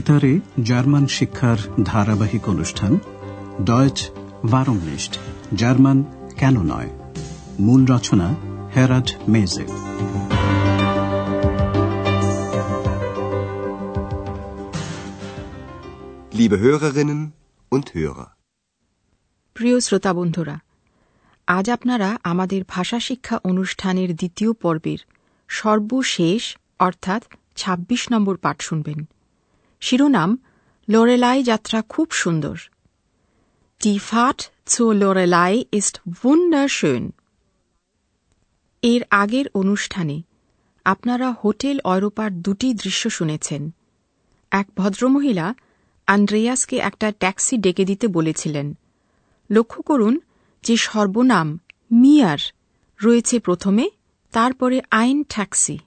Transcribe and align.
বেতারে 0.00 0.40
জার্মান 0.64 1.06
শিক্ষার 1.06 1.58
ধারাবাহিক 1.84 2.48
অনুষ্ঠান 2.48 2.98
ডয়েচ 3.64 4.10
ভারমনিস্ট 4.50 5.18
জার্মান 5.54 6.04
কেন 6.36 6.62
নয়? 6.62 6.90
মূল 7.60 7.84
রচনা 7.84 8.34
হেরাড 8.76 9.10
মেজে 9.28 9.66
Liebe 16.38 16.58
Hörerinnen 16.64 17.22
und 17.72 17.86
Hörer. 17.96 18.28
প্রিয় 19.54 19.80
শ্রোতা 19.80 20.12
বন্ধুরা 20.12 20.56
আজ 21.46 21.70
আপনারা 21.70 22.18
আমাদের 22.24 22.62
ভাষা 22.68 23.00
শিক্ষা 23.00 23.36
অনুষ্ঠানের 23.44 24.16
দ্বিতীয় 24.16 24.52
পর্বের 24.52 24.98
সর্বশেষ 25.48 26.56
অর্থাৎ 26.78 27.22
২৬ 27.56 28.12
নম্বর 28.12 28.36
পাঠ 28.36 28.62
শুনবেন। 28.62 29.08
শিরোনাম, 29.80 30.30
লোরেলাই 30.90 31.42
যাত্রা 31.42 31.82
খুব 31.88 32.10
সুন্দর 32.10 32.56
Die 33.80 33.98
Fahrt 33.98 34.40
zur 34.66 34.90
Lorelei 35.02 35.54
ist 35.72 35.94
wunderschön. 36.24 37.10
এর 38.82 39.02
আগের 39.10 39.44
অনুষ্ঠানে 39.54 40.22
আপনারা 40.84 41.30
হোটেল 41.44 41.80
অরোপার 41.84 42.42
দুটি 42.42 42.74
দৃশ্য 42.74 43.10
শুনেছেন 43.10 43.72
এক 44.50 44.66
ভদ্রমহিলা 44.76 45.54
আন্দ্রেয়াসকে 46.06 46.76
একটা 46.76 47.12
ট্যাক্সি 47.12 47.56
ডেকে 47.56 47.84
দিতে 47.84 48.06
বলেছিলেন 48.08 48.78
লক্ষ্য 49.50 49.82
করুন 49.82 50.20
যে 50.62 50.76
সর্বনাম 50.76 51.60
মিয়ার 51.92 52.38
রয়েছে 53.04 53.40
প্রথমে, 53.40 53.90
তারপরে 54.32 54.82
আইন 54.90 55.18
taxi 55.28 55.78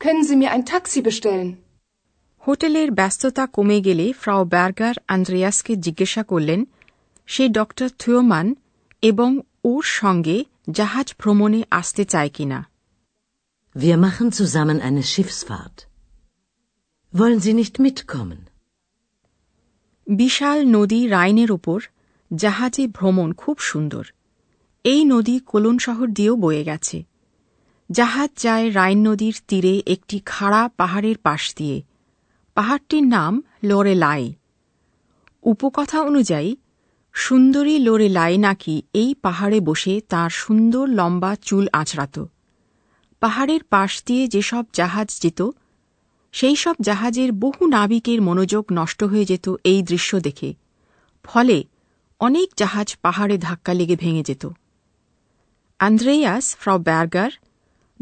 Können 0.00 0.22
Sie 0.28 0.36
mir 0.42 0.50
ein 0.56 0.64
Taxi 0.72 1.00
bestellen? 1.08 1.67
হোটেলের 2.48 2.88
ব্যস্ততা 2.90 3.44
কমে 3.46 3.78
গেলে 3.80 4.06
ফ্রাও 4.20 4.42
ব্যার্গার 4.44 4.96
আন্দ্রেয়াসকে 5.08 5.72
জিজ্ঞাসা 5.76 6.22
করলেন 6.22 6.60
সে 7.28 7.44
ডক্টর 7.48 7.88
থিওমান 7.98 8.46
এবং 9.02 9.30
ওর 9.64 9.84
সঙ্গে 10.00 10.36
জাহাজ 10.70 11.06
ভ্রমণে 11.20 11.60
আসতে 11.70 12.02
চায় 12.04 12.30
কিনা 12.36 12.58
Wir 13.76 13.96
machen 13.98 14.28
zusammen 14.32 14.78
eine 14.80 15.02
Schiffsfahrt. 15.02 15.78
Wollen 17.12 17.40
Sie 17.40 17.54
nicht 17.60 17.74
mitkommen? 17.78 18.40
বিশাল 20.06 20.58
নদী 20.76 21.00
রাইনের 21.08 21.50
ওপর 21.52 21.78
জাহাজে 22.30 22.84
ভ্রমণ 22.88 23.28
খুব 23.32 23.56
সুন্দর 23.60 24.04
এই 24.84 25.02
নদী 25.04 25.36
কোলন 25.46 25.76
শহর 25.78 26.06
দিয়েও 26.08 26.34
বয়ে 26.36 26.62
গেছে 26.64 26.98
জাহাজ 27.90 28.30
যায় 28.36 28.66
রাইন 28.72 28.98
নদীর 29.08 29.36
তীরে 29.48 29.74
একটি 29.86 30.16
খাড়া 30.26 30.62
পাহাড়ের 30.76 31.18
পাশ 31.22 31.44
দিয়ে 31.58 31.78
পাহাড়টির 32.58 33.06
নাম 33.06 33.42
লোরেলাই। 33.64 34.32
উপকথা 35.42 36.02
অনুযায়ী, 36.02 36.56
সুন্দরী 37.12 37.78
লোরেলাই 37.78 38.38
নাকি 38.38 38.82
এই 38.94 39.14
পাহাড়ে 39.22 39.60
বসে 39.60 40.00
তার 40.08 40.30
সুন্দর 40.30 40.88
লম্বা 40.88 41.36
চুল 41.42 41.66
আঁচড়াত। 41.72 42.24
পাহাড়ের 43.20 43.64
পাশ 43.64 44.02
দিয়ে 44.04 44.28
যেসব 44.28 44.64
জাহাজ 44.72 45.20
যেত, 45.20 45.50
সেই 46.32 46.56
সব 46.56 46.74
জাহাজের 46.80 47.32
বহু 47.32 47.66
নাবিকের 47.66 48.22
মনোযোগ 48.22 48.64
নষ্ট 48.72 49.04
হয়ে 49.04 49.24
যেত 49.24 49.54
এই 49.64 49.82
দৃশ্য 49.82 50.20
দেখে। 50.20 50.54
ফলে 51.24 51.64
অনেক 52.20 52.48
জাহাজ 52.56 52.96
পাহাড়ে 53.02 53.38
ধাক্কা 53.38 53.74
লেগে 53.74 53.96
ভেঙে 53.96 54.22
যেত। 54.22 54.48
আন্দ্রেয়াস 55.78 56.56
ফ্রাও 56.56 56.78
ব্যার্গার 56.78 57.30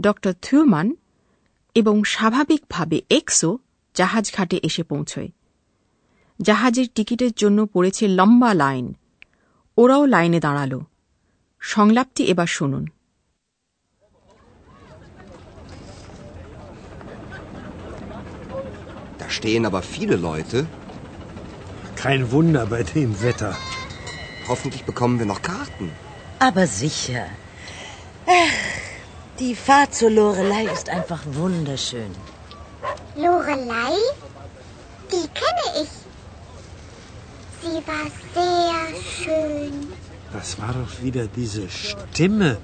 ড 0.01 0.07
থিউমান 0.43 0.95
এবং 1.75 2.05
স্বাভাবিকভাবে 2.05 3.03
এক্সও 3.11 3.59
জাহাজ 3.96 4.26
ঘাটে 4.38 4.58
এসে 4.68 4.84
পৌঁছয় 4.84 5.30
জাহাজের 6.40 6.88
টিকিটের 6.96 7.34
জন্য 7.42 7.60
পড়েছে 7.74 8.04
লম্বা 8.20 8.52
লাইন 8.64 8.86
ওরাও 9.78 10.04
লাইনে 10.06 10.40
দাঁড়াল 10.46 10.74
সংলাপটি 11.62 12.24
এবার 12.34 12.50
শুনুন 12.58 12.86
Da 19.22 19.28
stehen 19.38 19.64
aber 19.70 19.82
viele 19.96 20.18
Leute. 20.30 20.58
Kein 22.02 22.22
Wunder 22.32 22.64
bei 22.74 22.82
dem 22.94 23.12
Wetter. 23.24 23.54
Hoffentlich 24.50 24.84
bekommen 24.92 25.20
wir 25.20 25.28
noch 25.34 25.42
Karten. 25.52 25.88
Aber 26.48 26.66
sicher. 26.84 27.24
Ach, 28.44 28.62
die 29.40 29.56
Fahrt 29.66 29.92
zur 30.00 30.12
Lorelei 30.20 30.64
ist 30.76 30.88
einfach 30.98 31.22
wunderschön. 31.40 32.12
Lorelei? 33.17 33.97
Die 35.13 35.27
kenne 35.41 35.67
ich. 35.83 35.93
Sie 37.63 37.79
war 37.91 38.07
sehr 38.35 38.81
schön. 39.19 39.75
Das 40.33 40.61
war 40.61 40.73
doch 40.75 41.03
wieder 41.03 41.27
diese 41.27 41.69
Stimme. 41.71 42.59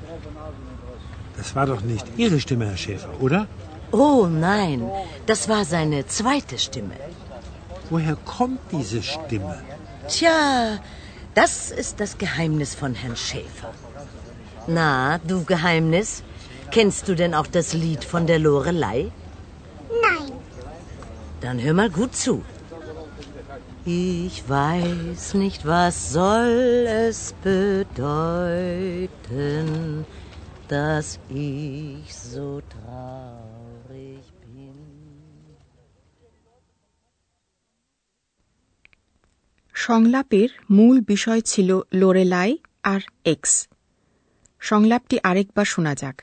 Das 1.36 1.54
war 1.56 1.66
doch 1.66 1.80
nicht 1.80 2.06
Ihre 2.16 2.38
Stimme, 2.40 2.66
Herr 2.66 2.76
Schäfer, 2.76 3.08
oder? 3.20 3.46
Oh 3.92 4.26
nein, 4.26 4.90
das 5.26 5.48
war 5.48 5.64
seine 5.64 6.06
zweite 6.06 6.58
Stimme. 6.58 6.96
Woher 7.90 8.16
kommt 8.16 8.60
diese 8.72 9.02
Stimme? 9.02 9.62
Tja, 10.08 10.78
das 11.34 11.70
ist 11.70 12.00
das 12.00 12.19
Geheimnis 12.19 12.74
von 12.74 12.94
Herrn 12.94 13.16
Schäfer. 13.16 13.72
Na, 14.66 15.19
du 15.19 15.44
Geheimnis, 15.44 16.22
kennst 16.70 17.08
du 17.08 17.14
denn 17.14 17.34
auch 17.34 17.46
das 17.46 17.72
Lied 17.72 18.04
von 18.04 18.26
der 18.26 18.38
Lorelei? 18.38 19.10
Dann 21.42 21.58
hör 21.58 21.75
mal 21.75 21.91
gut 21.91 22.14
zu. 22.14 22.44
Ich 23.84 24.48
weiß 24.48 25.34
nicht, 25.34 25.66
was 25.66 26.12
soll 26.12 26.86
es 26.88 27.34
bedeuten, 27.42 28.06
dass 30.69 31.19
ich 31.28 32.14
so 32.14 32.62
traurig 32.72 34.25
bin. 34.42 34.76
সংলাপের 39.75 40.50
মূল 40.70 40.97
বিষয় 41.06 41.42
ছিল 41.42 41.70
লোরেলাই 42.00 42.50
আর 42.84 43.02
x 43.25 43.52
সংলাপটি 44.62 45.16
আরেকবার 45.31 45.66
শোনা 45.66 45.94
যাক 45.94 46.16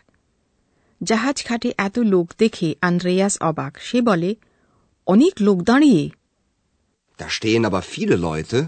জাহাজ 1.02 1.38
ঘাটে 1.48 1.70
এত 1.78 1.96
লোক 2.14 2.28
দেখে 2.38 2.70
আন্দ্রেয়াস 2.82 3.34
অবাক 3.42 3.74
সে 3.88 4.00
বলে 4.02 4.30
অনেক 5.14 5.34
লোক 5.42 5.58
দাঁড়িয়ে 5.64 6.04
Da 7.20 7.28
stehen 7.30 7.64
aber 7.66 7.84
viele 7.94 8.18
Leute. 8.28 8.60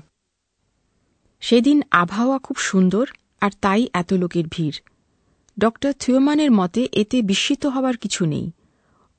সেদিন 1.43 1.77
আবহাওয়া 2.01 2.37
খুব 2.39 2.57
সুন্দর 2.69 3.05
আর 3.41 3.51
তাই 3.61 3.81
এত 3.93 4.09
লোকের 4.13 4.45
ভিড় 4.47 4.77
ড 5.57 5.63
থিওমানের 5.99 6.51
মতে 6.51 6.81
এতে 6.93 7.17
বিস্মিত 7.21 7.63
হবার 7.65 7.95
কিছু 7.97 8.23
নেই 8.25 8.47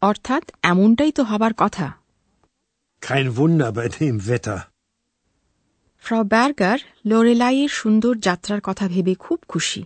অর্থাৎ 0.02 0.44
এমনটাই 0.62 1.12
তো 1.12 1.22
হবার 1.24 1.54
কথা 1.54 1.86
Kein 3.02 3.28
Wunder 3.36 3.70
bei 3.72 3.88
dem 3.88 4.16
Wetter. 4.28 4.58
ফ্রাও 6.04 6.22
ব্যার্গার 6.24 6.78
লোরেলাইয়ের 7.06 7.72
সুন্দর 7.80 8.14
যাত্রার 8.18 8.60
কথা 8.60 8.84
ভেবে 8.88 9.14
খুব 9.14 9.38
খুশি 9.48 9.82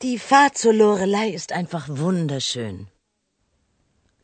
Die 0.00 0.18
Fahrt 0.20 0.54
zur 0.62 0.74
Lorelei 0.74 1.28
ist 1.38 1.50
einfach 1.52 1.84
wunderschön. 2.00 2.76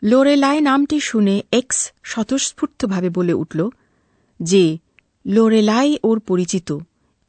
লোরেলাই 0.05 0.61
নামটি 0.61 1.01
শুনে 1.01 1.43
এক্স 1.53 1.93
স্বতঃস্ফূর্তভাবে 2.03 3.11
বলে 3.11 3.33
উঠল 3.33 3.71
যে 4.41 4.79
লোরেলাই 5.27 5.99
ওর 6.03 6.21
পরিচিত 6.21 6.79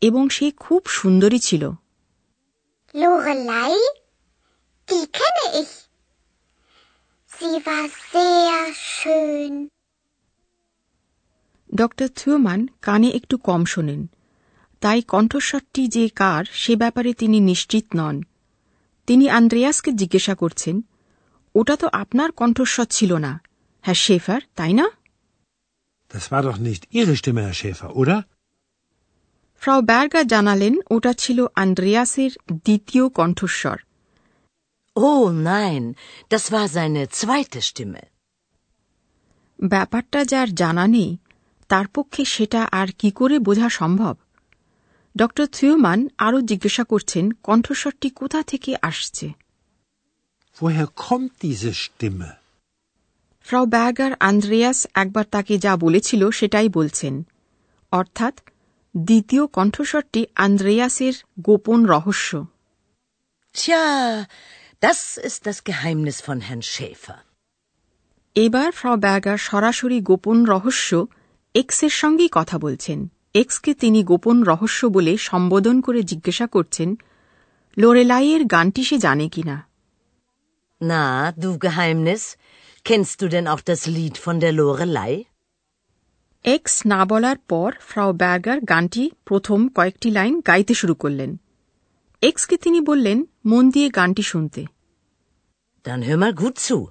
এবং 0.01 0.29
সে 0.29 0.51
খুব 0.59 0.81
সুন্দরী 0.87 1.39
ছিল 1.39 1.71
Lorelei? 2.95 3.75
Die 4.87 5.05
kenne 5.11 5.45
ich. 5.61 5.71
Sie 7.31 7.57
war 7.65 7.85
sehr 8.11 8.73
schön. 8.91 9.53
ড 11.75 11.81
থিওমান 12.15 12.67
কানে 12.81 13.09
একটু 13.09 13.37
কম 13.37 13.65
শোনেন 13.65 14.01
তাই 14.79 15.01
কণ্ঠস্বরটি 15.01 15.87
যে 15.87 16.09
কার 16.15 16.43
সে 16.51 16.75
ব্যাপারে 16.75 17.13
তিনি 17.13 17.39
নিশ্চিত 17.39 17.85
নন 17.95 18.23
তিনি 19.05 19.29
আন্দ্রেয়াসকে 19.29 19.91
জিজ্ঞাসা 19.91 20.35
করছেন 20.35 20.81
ওটা 21.55 21.75
তো 21.75 21.87
আপনার 21.93 22.29
কণ্ঠস্বর 22.31 22.87
ছিল 22.87 23.11
না 23.25 23.31
হ্যাঁ 23.83 23.99
শেফার 24.05 24.41
তাই 24.55 24.73
না 24.79 24.87
Das 26.11 26.25
war 26.31 26.41
doch 26.43 26.59
nicht 26.59 26.81
Ihre 26.91 27.13
Stimme, 27.15 27.41
Herr 27.41 27.57
Schäfer, 27.61 27.89
oder? 27.95 28.17
ফ্রাও 29.61 29.79
ব্যার্গা 29.81 30.21
জানালেন 30.33 30.73
ওটা 30.89 31.11
ছিল 31.13 31.39
আন্দ্রেয়াসের 31.55 32.31
দ্বিতীয় 32.65 33.05
কণ্ঠস্বর 33.09 33.77
Oh 34.95 35.23
nein, 35.43 35.83
das 36.31 36.43
war 36.53 36.67
seine 36.67 37.03
zweite 37.11 37.59
Stimme. 37.61 38.03
ব্যাপারটা 39.59 40.19
যার 40.25 40.49
জানা 40.55 40.85
নেই 40.87 41.11
তার 41.69 41.87
পক্ষে 41.93 42.23
সেটা 42.25 42.61
আর 42.71 42.89
কি 42.99 43.09
করে 43.11 43.35
বোঝা 43.39 43.69
সম্ভব 43.79 44.15
ড 45.15 45.21
থিওমান 45.53 45.99
আরও 46.17 46.39
জিজ্ঞাসা 46.41 46.83
করছেন 46.83 47.25
কণ্ঠস্বরটি 47.43 48.09
কোথা 48.11 48.39
থেকে 48.43 48.71
আসছে 48.81 49.27
Woher 50.57 50.87
kommt 50.97 51.33
diese 51.41 51.71
Stimme? 51.73 52.31
ফ্রাউ 53.45 53.65
ব্যাগার 53.65 54.11
আন্দ্রেয়াস 54.19 54.79
একবার 54.93 55.25
তাকে 55.25 55.53
যা 55.57 55.73
বলেছিল 55.75 56.21
সেটাই 56.31 56.69
বলছেন 56.69 57.13
অর্থাৎ 57.91 58.35
দ্বিতীয় 58.95 59.43
কণ্ঠস্বরটি 59.47 60.21
আন্দ্রেয়াসের 60.35 61.15
গোপন 61.41 61.79
রহস্য 61.85 62.31
Tja, 63.55 63.83
das 64.81 64.99
ist 65.19 65.41
das 65.47 65.57
Geheimnis 65.63 66.17
von 66.21 66.37
Herrn 66.41 66.63
Schäfer. 66.63 67.17
এবার 68.35 68.69
ফ্রাউ 68.71 68.95
ব্যাগার 68.97 69.39
সরাসরি 69.49 69.97
গোপন 70.01 70.37
রহস্য 70.45 70.89
এক্সের 71.55 71.93
সঙ্গেই 72.01 72.31
কথা 72.33 72.57
বলছেন 72.57 72.99
এক্সকে 73.33 73.71
তিনি 73.73 73.99
গোপন 74.03 74.37
রহস্য 74.43 74.81
বলে 74.87 75.13
সম্বোধন 75.19 75.77
করে 75.81 75.99
জিজ্ঞাসা 76.03 76.45
করছেন 76.47 76.89
লোরেলাইয়ের 77.77 78.43
গানটি 78.45 78.81
সে 78.83 78.97
জানে 78.97 79.27
কিনা 79.29 79.57
Na, 80.81 81.33
du 81.41 81.51
Geheimnis, 81.57 82.21
kennst 82.85 83.21
du 83.21 83.29
denn 83.29 83.47
auch 83.47 83.61
das 83.69 83.89
Lied 83.89 84.13
von 84.13 84.39
der 84.39 84.61
Lorelei? 84.61 85.23
এক্স 86.43 86.81
না 86.85 87.05
বলার 87.05 87.37
পর 87.37 87.73
ফ্রাউ 87.79 88.13
ব্যাগার 88.13 88.61
গানটি 88.61 89.11
প্রথম 89.25 89.67
কয়েকটি 89.67 90.11
লাইন 90.11 90.41
গাইতে 90.41 90.73
শুরু 90.73 90.93
করলেন। 90.93 91.37
এক্সকে 92.21 92.57
তিনি 92.57 92.81
বললেন 92.81 93.25
মন 93.45 93.69
দিয়ে 93.69 93.89
গানটি 93.89 94.21
শুনতে। 94.21 94.65
Dann 95.83 96.03
hör 96.03 96.21
mal 96.21 96.41
gut 96.41 96.57
zu. 96.69 96.85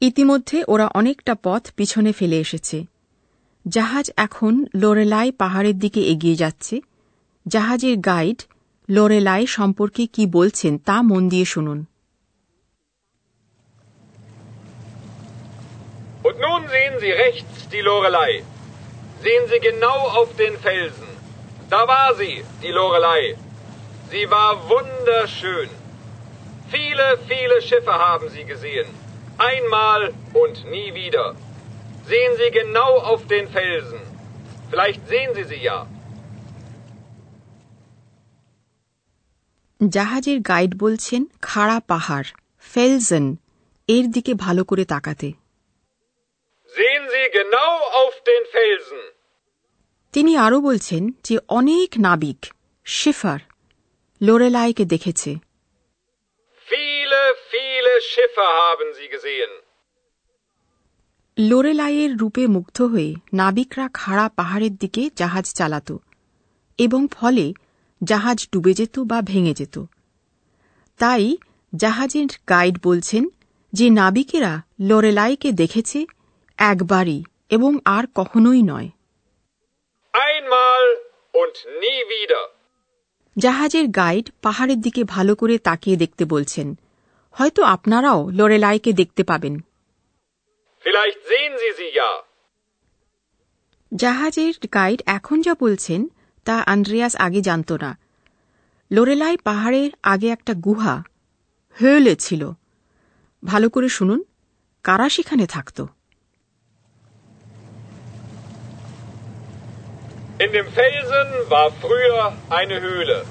ইতিমধ্যে 0.00 0.64
ওরা 0.68 0.86
অনেকটা 0.86 1.34
পথ 1.34 1.72
পিছনে 1.72 2.12
ফেলে 2.12 2.40
এসেছে। 2.40 2.84
জাহাজ 3.68 4.10
এখন 4.16 4.64
লোরেলাই 4.76 5.32
পাহাড়ের 5.32 5.78
দিকে 5.78 6.00
এগিয়ে 6.00 6.34
যাচ্ছে। 6.34 6.80
জাহাজের 7.48 7.96
গাইড 7.96 8.42
লোরেলাই 8.88 9.46
সম্পর্কে 9.46 10.06
কি 10.06 10.26
বলছেন 10.26 10.78
তা 10.78 11.02
মন 11.02 11.28
দিয়ে 11.28 11.44
শুনুন। 11.44 11.84
nun 16.43 16.67
sehen 16.69 16.95
Sie 16.99 17.11
rechts 17.11 17.69
die 17.69 17.81
Lorelei. 17.81 18.43
Sehen 19.23 19.45
Sie 19.49 19.59
genau 19.59 19.99
auf 20.19 20.35
den 20.35 20.57
Felsen. 20.57 21.09
Da 21.69 21.87
war 21.87 22.15
sie, 22.15 22.43
die 22.63 22.71
Lorelei. 22.71 23.35
Sie 24.11 24.25
war 24.31 24.69
wunderschön. 24.69 25.69
Viele, 26.71 27.19
viele 27.27 27.61
Schiffe 27.61 27.93
haben 27.93 28.29
sie 28.29 28.43
gesehen. 28.43 28.87
Einmal 29.37 30.13
und 30.33 30.69
nie 30.71 30.93
wieder. 30.93 31.35
Sehen 32.05 32.33
Sie 32.37 32.51
genau 32.51 32.97
auf 33.11 33.27
den 33.27 33.47
Felsen. 33.47 34.01
Vielleicht 34.71 35.07
sehen 35.07 35.31
Sie 35.35 35.43
sie 35.43 35.63
ja. 35.63 35.87
জাহাজের 39.95 40.39
guide 40.41 40.71
বলছেন 40.77 41.21
খাড়া 41.41 41.79
পাহাড় 41.87 42.27
ফেলজন 42.73 43.25
এর 43.87 44.05
দিকে 44.11 44.33
ভালো 44.33 44.63
করে 44.63 44.85
তাকাতে 44.85 45.29
Sehen 45.29 45.37
Sie 45.37 45.42
genau 47.30 47.72
auf 47.92 48.14
den 48.22 48.42
Felsen. 48.52 49.02
তিনি 50.14 50.32
আরও 50.36 50.58
বলছেন 50.60 51.02
যে 51.22 51.36
অনেক 51.48 51.90
নাবিক 51.98 52.40
শিফার 52.86 53.40
লোরেলাইকে 54.20 54.84
দেখেছে 54.84 55.30
Viele, 56.68 57.22
viele 57.52 57.92
Schiffe 58.10 58.44
haben 58.60 58.88
sie 58.98 59.08
gesehen. 59.14 59.52
লোরেলাইয়ের 61.38 62.12
রূপে 62.18 62.42
মুগ্ধ 62.46 62.78
হয়ে 62.82 63.10
নাবিকরা 63.34 63.86
খাড়া 63.94 64.26
পাহাড়ের 64.28 64.74
দিকে 64.76 65.02
জাহাজ 65.16 65.46
চালাত 65.54 65.88
এবং 66.78 67.00
ফলে 67.12 67.46
জাহাজ 68.00 68.38
ডুবে 68.52 68.72
যেত 68.74 68.96
বা 69.10 69.18
ভেঙে 69.22 69.54
যেত 69.54 69.76
তাই 71.00 71.24
জাহাজের 71.72 72.28
গাইড 72.48 72.76
বলছেন 72.82 73.24
যে 73.72 73.86
নাবিকেরা 73.90 74.52
লোরেলাইকে 74.80 75.48
দেখেছে 75.52 75.98
একবারই 76.56 77.24
এবং 77.50 77.78
আর 77.84 78.04
কখনোই 78.14 78.62
নয়। 78.62 78.88
Einmal 80.14 80.96
und 81.42 81.82
nie 81.82 82.04
wieder. 82.04 82.54
জাহাজের 83.38 83.88
গাইড 83.88 84.30
পাহাড়ের 84.42 84.80
দিকে 84.80 85.04
ভালো 85.04 85.34
করে 85.34 85.58
তাকিয়ে 85.58 85.96
দেখতে 85.96 86.24
বলছেন। 86.24 86.78
হয়তো 87.30 87.62
আপনারাও 87.62 88.30
লোরেলাইকে 88.30 88.92
দেখতে 88.92 89.24
পাবেন. 89.24 89.58
জাহাজের 93.94 94.54
গাইড 94.74 95.02
এখন 95.06 95.42
যা 95.42 95.54
বলছেন 95.60 96.08
তা 96.44 96.58
আন্দ্রেয়াস 96.58 97.16
আগে 97.16 97.40
জানত 97.40 97.72
না। 97.72 97.98
লোরেলাই 98.90 99.36
পাহাড়ের 99.36 99.90
আগে 100.02 100.28
একটা 100.28 100.54
গুহা 100.54 101.02
হয়েলে 101.80 102.16
ছিল। 102.16 102.50
ভালো 103.44 103.70
করে 103.70 103.88
শুনুন 103.88 104.24
কারা 104.82 105.08
সেখানে 105.08 105.46
থাকত? 105.46 105.86
In 110.38 110.52
dem 110.52 110.66
Felsen 110.66 111.28
war 111.48 111.70
früher 111.80 112.32
eine 112.50 112.80
Höhle. 112.80 113.24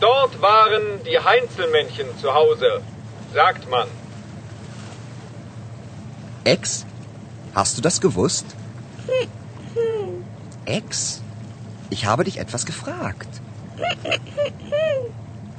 Dort 0.00 0.42
waren 0.42 0.82
die 1.04 1.18
Heinzelmännchen 1.18 2.06
zu 2.18 2.34
Hause, 2.34 2.80
sagt 3.32 3.70
man. 3.70 3.86
Ex? 6.44 6.84
Hast 7.54 7.78
du 7.78 7.82
das 7.82 8.00
gewusst? 8.00 8.46
Ex? 10.64 11.22
Ich 11.90 12.06
habe 12.06 12.24
dich 12.24 12.38
etwas 12.38 12.66
gefragt. 12.66 13.28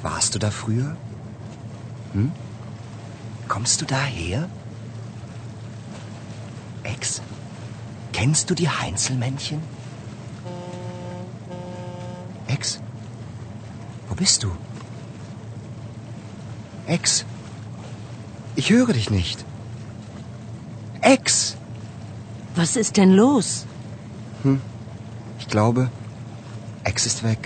Warst 0.02 0.36
du 0.36 0.40
da 0.40 0.52
früher? 0.52 0.98
Hm? 2.14 2.32
Kommst 3.48 3.82
du 3.82 3.86
daher? 3.86 4.50
Ex? 6.84 7.22
Kennst 8.12 8.50
du 8.50 8.56
die 8.56 8.70
Heinzelmännchen? 8.70 9.62
bist 14.25 14.43
du? 14.43 14.51
Ex? 16.87 17.25
Ich 18.57 18.71
höre 18.71 18.93
dich 18.99 19.11
nicht. 19.11 19.45
Ex! 21.03 21.57
Was 22.57 22.77
ist 22.77 22.97
denn 22.99 23.13
los? 23.13 23.67
Ich 25.41 25.49
glaube, 25.49 25.91
Ex 26.85 26.97
ist 27.07 27.21
weg. 27.25 27.43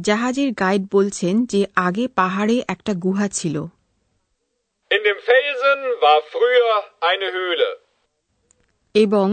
জাহাজের 0.00 0.50
guide 0.52 0.82
বলছেন 0.90 1.46
যে 1.46 1.60
আগে 1.76 2.04
পাহাড়ে 2.08 2.56
একটা 2.68 2.92
গুহা 2.94 3.28
ছিল 3.28 3.56
In 4.90 5.00
dem 5.08 5.18
Felsen 5.28 5.80
war 6.04 6.18
früher 6.34 6.74
eine 7.10 7.28
Höhle. 7.36 7.70
এবং 8.94 9.28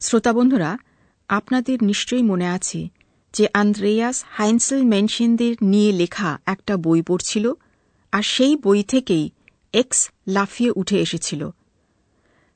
শ্রোতাবন্ধুরা 0.00 0.78
আপনাদের 1.28 1.78
নিশ্চয়ই 1.82 2.22
মনে 2.22 2.48
আছে 2.48 2.88
যে 3.32 3.48
আন্দ্রেয়াস 3.54 4.24
হাইন্সেল 4.28 4.82
মেনশেনদের 4.82 5.56
নিয়ে 5.62 5.92
লেখা 5.92 6.38
একটা 6.46 6.76
বই 6.76 7.02
পড়ছিল 7.02 7.52
আর 8.12 8.22
সেই 8.22 8.56
বই 8.56 8.82
থেকেই 8.82 9.30
এক্স 9.72 10.10
লাফিয়ে 10.28 10.72
উঠে 10.76 11.00
এসেছিল। 11.00 11.50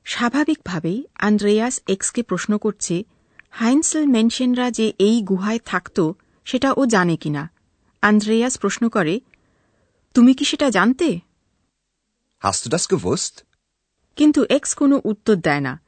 স্বাভাবিকভাবেই 0.05 1.03
আন্দ্রেয়াস 1.15 1.81
এক্সকে 1.87 2.23
প্রশ্ন 2.23 2.57
করছে 2.57 3.03
হাইন্সেল 3.51 4.05
মেনশেনরা 4.05 4.71
যে 4.71 4.93
এই 4.99 5.21
গুহায় 5.21 5.59
থাকত 5.65 6.11
সেটা 6.45 6.73
ও 6.77 6.85
জানে 6.85 7.17
কিনা? 7.17 7.49
আন্দ্রেয়াস 8.01 8.57
প্রশ্ন 8.57 8.89
করে 8.89 9.21
তুমি 10.13 10.33
কি 10.33 10.45
সেটা 10.45 10.69
জানতে? 10.69 11.19
Hast 12.43 12.71
du 12.71 13.41
কিন্তু 14.15 14.43
এক্স 14.49 14.73
কোনো 14.73 15.01
উত্তর 15.03 15.35
দেয় 15.35 15.59
না। 15.59 15.79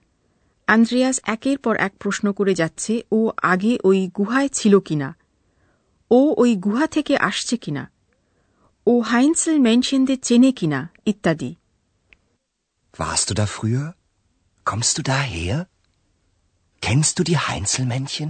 আন্দ্রেয়াস 0.67 1.19
একের 1.23 1.57
পর 1.57 1.75
এক 1.75 1.97
প্রশ্ন 1.97 2.33
করে 2.33 2.55
যাচ্ছে 2.55 3.03
ও 3.11 3.31
আগে 3.41 3.77
ওই 3.83 4.09
গুহায় 4.17 4.47
ছিল 4.47 4.79
কিনা? 4.79 5.15
ও 6.11 6.33
ওই 6.37 6.55
গুহা 6.55 6.87
থেকে 6.87 7.17
আসছে 7.17 7.57
কিনা? 7.57 7.91
ও 8.87 8.99
হাইন্সেল 8.99 9.59
মেনশেনদের 9.59 10.19
চেনে 10.19 10.51
কিনা? 10.51 10.89
ইত্যাদি। 11.05 11.55
Warst 12.93 13.29
du 13.29 13.39
da 13.39 13.45
früher? 13.45 13.91
Kommst 14.65 14.97
du 14.97 15.03
daher? 15.07 15.72
Kennst 16.83 17.13
du 17.17 17.23
die 17.23 17.39
Heinzelmännchen? 17.39 18.29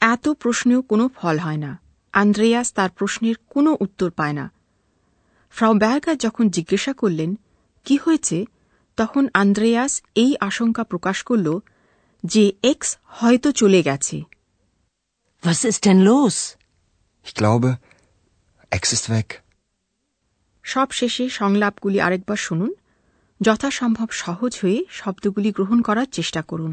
এত 0.00 0.24
প্রশ্নেও 0.42 0.80
কোনো 0.82 1.04
ফল 1.16 1.36
হয় 1.38 1.60
না 1.64 1.72
আন্দ্রেয়াস 2.14 2.68
তার 2.72 2.90
প্রশ্নের 2.98 3.36
কোনো 3.50 3.70
উত্তর 3.80 4.10
পায় 4.10 4.34
না 4.38 4.46
ফ্রাউ 5.54 5.72
ব্যার্গার 5.74 6.16
যখন 6.16 6.44
জিজ্ঞাসা 6.48 6.92
করলেন 6.92 7.30
কি 7.86 7.94
হয়েছে 8.04 8.38
তখন 8.98 9.24
আন্দ্রেয়াস 9.34 9.92
এই 10.14 10.32
আশঙ্কা 10.40 10.82
প্রকাশ 10.84 11.18
করল 11.22 11.48
যে 12.24 12.44
এক্স 12.62 12.88
হয়তো 13.16 13.48
চলে 13.52 13.80
গেছে 13.88 14.16
Was 15.42 15.60
ist 15.64 15.80
denn 15.86 15.98
los? 16.02 16.36
Ich 17.26 17.34
glaube, 17.34 17.68
Ex 18.72 18.84
ist 18.92 19.06
weg. 19.08 19.28
সব 20.64 20.88
শেষে 20.90 21.24
সংলাপগুলি 21.30 21.98
আরেকবার 22.00 22.38
শুনুন 22.46 22.70
যথাসম্ভব 23.40 24.08
সহজ 24.22 24.52
হয়ে 24.62 24.78
শব্দগুলি 24.98 25.50
গ্রহণ 25.52 25.78
করার 25.82 26.08
চেষ্টা 26.12 26.42
করুন 26.50 26.72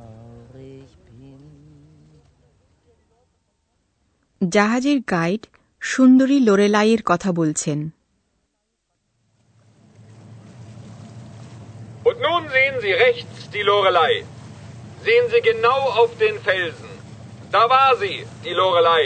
জাহাজের 4.56 4.98
গাইড 5.10 5.42
সুন্দরী 5.92 6.38
লোরেলাইয়ের 6.46 7.02
কথা 7.04 7.30
বলছেন 7.32 7.80
Und 12.08 12.18
nun 12.28 12.42
sehen 12.56 12.76
Sie 12.84 12.94
rechts 13.06 13.38
die 13.54 13.64
Lorelei. 13.70 14.12
Sehen 15.06 15.26
Sie 15.32 15.42
genau 15.52 15.80
auf 16.00 16.10
den 16.24 16.36
Felsen. 16.46 16.90
Da 17.54 17.62
war 17.76 17.92
sie, 18.02 18.16
die 18.44 18.54
Lorelei. 18.60 19.04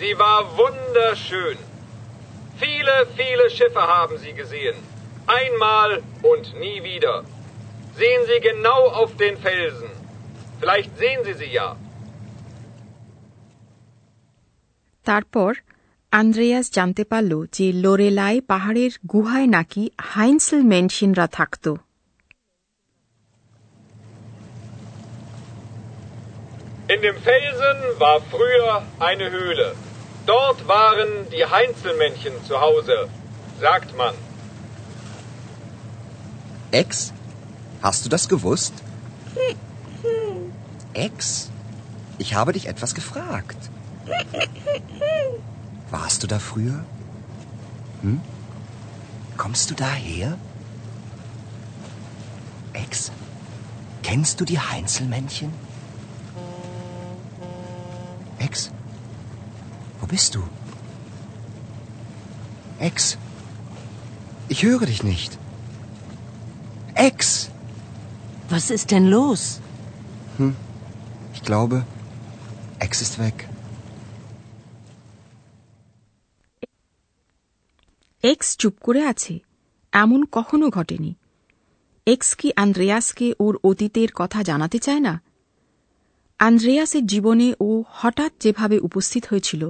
Sie 0.00 0.12
war 0.24 0.40
wunderschön. 0.62 1.58
Viele, 2.62 2.94
viele 3.18 3.46
Schiffe 3.56 3.82
haben 3.96 4.16
Sie 4.18 4.34
gesehen. 4.42 4.76
Einmal 5.26 5.90
und 6.22 6.46
nie 6.62 6.82
wieder. 6.90 7.14
Sehen 8.00 8.22
Sie 8.28 8.40
genau 8.50 8.82
auf 9.00 9.16
den 9.16 9.36
Felsen. 9.46 9.90
Vielleicht 10.60 10.92
sehen 11.02 11.20
Sie 11.24 11.34
sie 11.40 11.52
ja. 11.60 11.68
তারপর 15.06 15.50
Andreas 16.12 16.66
জানতে 16.76 17.02
পারল 17.04 17.32
যে 17.56 17.66
লোরেলাই 17.82 18.36
পাহাড়ের 18.50 18.92
গুহায় 19.12 19.48
নাকি 19.56 19.82
হাইন্সেল 20.12 20.60
মেনশিনরা 20.72 21.26
থাকত 21.38 21.66
In 26.92 27.00
dem 27.00 27.18
Felsen 27.28 27.78
war 28.04 28.18
früher 28.32 28.70
eine 29.08 29.26
Höhle. 29.36 29.68
Dort 30.26 30.58
waren 30.68 31.10
die 31.34 31.44
Heinzelmännchen 31.54 32.34
zu 32.48 32.54
Hause, 32.60 32.96
sagt 33.60 33.90
man. 33.96 34.14
Ex? 36.70 37.12
Hast 37.80 38.04
du 38.04 38.08
das 38.08 38.28
gewusst? 38.28 38.74
Ex? 41.06 41.50
Ich 42.18 42.34
habe 42.34 42.52
dich 42.52 42.66
etwas 42.72 42.94
gefragt. 42.94 43.60
Warst 45.91 46.23
du 46.23 46.27
da 46.27 46.39
früher? 46.39 46.83
Hm? 48.01 48.21
Kommst 49.37 49.69
du 49.69 49.75
daher? 49.75 50.37
Ex? 52.73 53.11
Kennst 54.03 54.39
du 54.39 54.45
die 54.45 54.59
Heinzelmännchen? 54.59 55.51
Ex? 58.39 58.71
Wo 59.99 60.07
bist 60.07 60.35
du? 60.35 60.43
Ex? 62.79 63.17
Ich 64.47 64.63
höre 64.63 64.85
dich 64.85 65.03
nicht. 65.03 65.37
Ex! 66.95 67.49
Was 68.49 68.69
ist 68.69 68.91
denn 68.91 69.07
los? 69.07 69.59
Ich 71.33 71.41
glaube, 71.43 71.85
Ex 72.79 73.01
ist 73.01 73.19
weg. 73.19 73.46
X 78.31 78.57
চুপ 78.57 78.75
করে 78.81 79.01
আছে, 79.03 79.39
এমন 79.93 80.25
কখনো 80.31 80.69
ঘটেনি। 80.69 81.11
X 82.07 82.35
কি 82.35 82.51
আন্দ্রেয়াসকে 82.55 83.33
ওর 83.39 83.59
অতীতের 83.63 84.07
কথা 84.15 84.43
জানাতে 84.43 84.79
চায় 84.79 84.99
না? 84.99 85.21
আন্দ্রেয়াসের 86.39 87.05
জীবনে 87.05 87.53
ও 87.59 87.83
হঠাৎ 87.89 88.31
যেভাবে 88.39 88.79
উপস্থিত 88.79 89.23
হয়েছিল, 89.25 89.69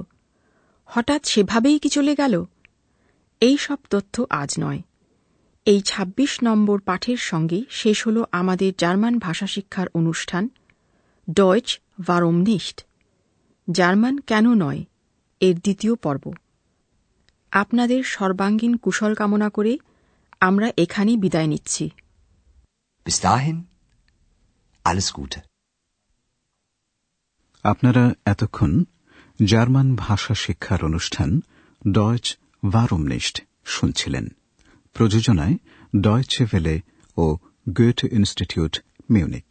হঠাৎ 0.84 1.26
সেভাবেই 1.26 1.78
কি 1.78 1.88
চলে 1.88 2.14
গেল? 2.14 2.44
এই 3.40 3.56
সব 3.56 3.78
তথ্য 3.90 4.14
আজ 4.30 4.50
নয়। 4.60 4.82
এই 5.66 5.80
২৬ 5.80 6.38
নম্বর 6.42 6.80
পাঠের 6.80 7.16
সঙ্গে 7.16 7.60
শেষ 7.70 7.98
হল 8.06 8.24
আমাদের 8.32 8.70
জার্মান 8.78 9.18
ভাষা 9.18 9.46
শিক্ষার 9.46 9.88
অনুষ্ঠান, 9.94 10.44
ডয়চ 11.30 11.68
ভারম 12.06 12.36
নিষ্ট 12.40 12.78
জার্মান 13.70 14.14
কেন 14.18 14.46
নয়, 14.54 14.84
এর 15.40 15.56
দ্বিতীয় 15.56 15.94
পর্ব। 15.94 16.24
আপনাদের 17.52 18.04
সর্বাঙ্গীন 18.04 18.76
কুশল 18.76 19.12
কামনা 19.14 19.48
করে 19.50 19.72
আমরা 20.40 20.68
এখানেই 20.76 21.16
বিদায় 21.16 21.46
নিচ্ছি। 21.46 21.84
Bis 23.06 23.18
dahin, 23.22 23.56
alles 24.84 25.08
Gute. 25.16 25.38
আপনারা 27.64 28.04
এতক্ষণ 28.24 28.72
জার্মান 29.44 29.88
ভাষা 29.96 30.34
শিক্ষার 30.34 30.80
অনুষ্ঠান 30.84 31.30
ডয়েচ 31.92 32.26
ভারমনিস্ট 32.72 33.36
শুনছিলেন। 33.64 34.24
প্রযোজনায় 34.96 35.56
ডয়চে 36.00 36.44
ভেলে 36.44 36.76
ও 37.16 37.24
গোয়েট 37.68 38.00
ইনস্টিটিউট 38.12 38.74
মিউনিক 39.10 39.48